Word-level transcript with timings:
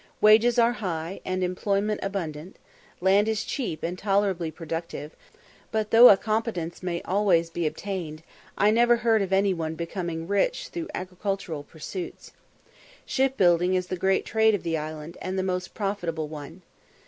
Wages 0.19 0.57
are 0.57 0.71
high, 0.71 1.21
and 1.23 1.43
employment 1.43 1.99
abundant; 2.01 2.55
land 3.01 3.27
is 3.27 3.43
cheap 3.43 3.83
and 3.83 3.99
tolerably 3.99 4.49
productive; 4.49 5.15
but 5.71 5.91
though 5.91 6.09
a 6.09 6.17
competence 6.17 6.81
may 6.81 7.03
always 7.03 7.51
be 7.51 7.67
obtained, 7.67 8.23
I 8.57 8.71
never 8.71 8.95
heard 8.95 9.21
of 9.21 9.31
any 9.31 9.53
one 9.53 9.75
becoming 9.75 10.27
rich 10.27 10.69
through 10.69 10.87
agricultural 10.95 11.61
pursuits. 11.61 12.31
Shipbuilding 13.05 13.75
is 13.75 13.85
the 13.85 13.95
great 13.95 14.25
trade 14.25 14.55
of 14.55 14.63
the 14.63 14.75
island, 14.75 15.19
and 15.21 15.37
the 15.37 15.43
most 15.43 15.75
profitable 15.75 16.27
one. 16.27 16.63